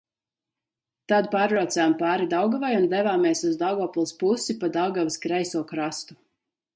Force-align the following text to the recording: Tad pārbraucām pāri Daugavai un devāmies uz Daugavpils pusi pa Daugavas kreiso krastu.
Tad 1.11 1.27
pārbraucām 1.33 1.91
pāri 1.99 2.25
Daugavai 2.31 2.71
un 2.77 2.87
devāmies 2.95 3.43
uz 3.49 3.59
Daugavpils 3.59 4.15
pusi 4.23 4.57
pa 4.65 4.71
Daugavas 4.79 5.19
kreiso 5.27 5.63
krastu. 5.73 6.19